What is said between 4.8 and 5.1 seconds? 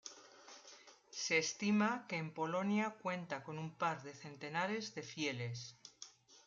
de